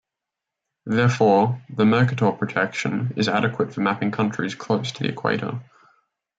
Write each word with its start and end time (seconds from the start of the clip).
Therefore, 0.87 1.61
the 1.69 1.85
Mercator 1.85 2.31
projection 2.31 3.13
is 3.17 3.29
adequate 3.29 3.71
for 3.71 3.81
mapping 3.81 4.09
countries 4.09 4.55
close 4.55 4.91
to 4.93 5.03
the 5.03 5.09
equator. 5.09 5.61